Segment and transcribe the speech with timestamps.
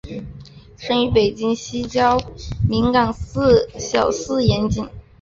[0.77, 2.17] 生于北京西郊
[2.67, 3.13] 民巷
[3.77, 4.89] 小四眼井。